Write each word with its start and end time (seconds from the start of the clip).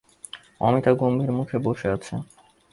অমিতা 0.61 0.91
গম্ভীর 0.93 1.31
মুখে 1.37 1.57
বসে 1.65 1.87
আছে। 1.95 2.13